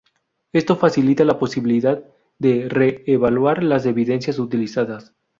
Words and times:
Esto 0.51 0.77
facilita 0.77 1.23
la 1.25 1.37
posibilidad 1.37 2.03
de 2.39 2.67
re-evaluar 2.69 3.63
las 3.63 3.85
evidencias 3.85 4.39
utilizadas. 4.39 5.13